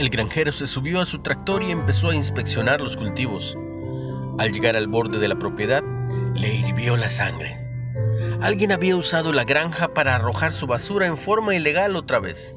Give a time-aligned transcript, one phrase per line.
[0.00, 3.58] El granjero se subió a su tractor y empezó a inspeccionar los cultivos.
[4.38, 5.84] Al llegar al borde de la propiedad,
[6.34, 7.58] le hirvió la sangre.
[8.40, 12.56] Alguien había usado la granja para arrojar su basura en forma ilegal otra vez.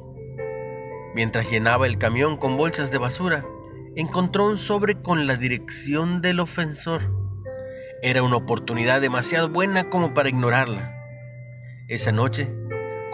[1.14, 3.44] Mientras llenaba el camión con bolsas de basura,
[3.94, 7.02] encontró un sobre con la dirección del ofensor.
[8.00, 10.96] Era una oportunidad demasiado buena como para ignorarla.
[11.88, 12.50] Esa noche,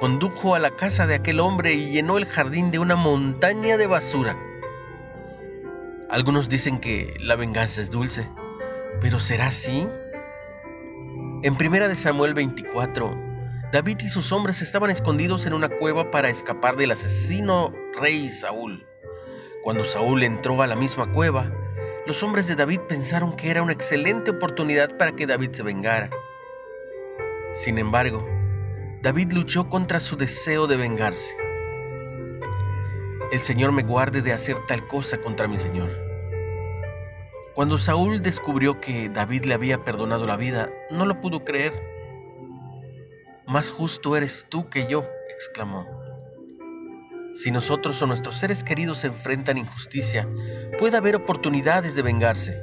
[0.00, 3.86] condujo a la casa de aquel hombre y llenó el jardín de una montaña de
[3.86, 4.34] basura.
[6.08, 8.26] Algunos dicen que la venganza es dulce,
[9.02, 9.86] pero ¿será así?
[11.42, 13.14] En primera de Samuel 24,
[13.72, 18.86] David y sus hombres estaban escondidos en una cueva para escapar del asesino rey Saúl.
[19.62, 21.52] Cuando Saúl entró a la misma cueva,
[22.06, 26.08] los hombres de David pensaron que era una excelente oportunidad para que David se vengara.
[27.52, 28.39] Sin embargo,
[29.02, 31.34] David luchó contra su deseo de vengarse.
[33.32, 35.88] El Señor me guarde de hacer tal cosa contra mi Señor.
[37.54, 41.72] Cuando Saúl descubrió que David le había perdonado la vida, no lo pudo creer.
[43.46, 45.86] Más justo eres tú que yo, exclamó.
[47.32, 50.28] Si nosotros o nuestros seres queridos se enfrentan injusticia,
[50.78, 52.62] puede haber oportunidades de vengarse.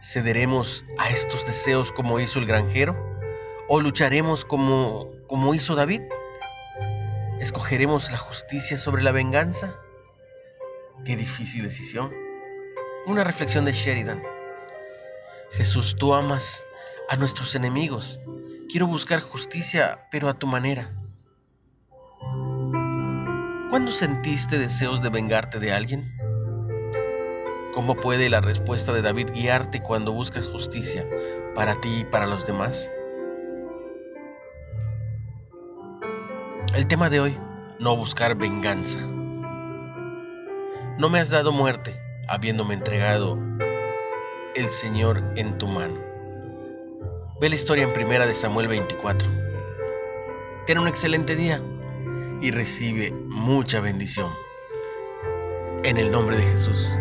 [0.00, 3.07] ¿Cederemos a estos deseos como hizo el granjero?
[3.70, 6.00] ¿O lucharemos como, como hizo David?
[7.38, 9.78] ¿Escogeremos la justicia sobre la venganza?
[11.04, 12.10] Qué difícil decisión.
[13.04, 14.22] Una reflexión de Sheridan.
[15.50, 16.66] Jesús, tú amas
[17.10, 18.18] a nuestros enemigos.
[18.70, 20.90] Quiero buscar justicia, pero a tu manera.
[23.68, 26.10] ¿Cuándo sentiste deseos de vengarte de alguien?
[27.74, 31.06] ¿Cómo puede la respuesta de David guiarte cuando buscas justicia
[31.54, 32.90] para ti y para los demás?
[36.74, 37.36] El tema de hoy,
[37.78, 39.00] no buscar venganza.
[40.98, 41.98] No me has dado muerte,
[42.28, 43.38] habiéndome entregado
[44.54, 45.98] el Señor en tu mano.
[47.40, 49.28] Ve la historia en primera de Samuel 24.
[50.66, 51.60] Ten un excelente día
[52.42, 54.30] y recibe mucha bendición.
[55.84, 56.98] En el nombre de Jesús.